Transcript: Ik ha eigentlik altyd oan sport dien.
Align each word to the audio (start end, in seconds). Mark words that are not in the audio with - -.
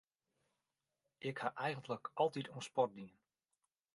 Ik 1.31 1.37
ha 1.43 1.51
eigentlik 1.65 2.09
altyd 2.23 2.49
oan 2.51 2.67
sport 2.69 2.93
dien. 2.97 3.11